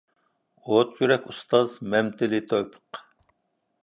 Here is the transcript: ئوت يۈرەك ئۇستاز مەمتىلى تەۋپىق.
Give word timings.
ئوت 0.69 0.95
يۈرەك 1.01 1.27
ئۇستاز 1.33 1.75
مەمتىلى 1.91 2.39
تەۋپىق. 2.55 3.03